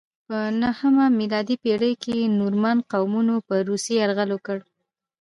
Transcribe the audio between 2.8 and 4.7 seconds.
قومونو پر روسیې یرغل وکړ.